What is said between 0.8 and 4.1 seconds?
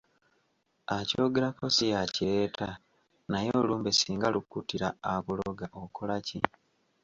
Akyogerako si y'akireeta naye olumbe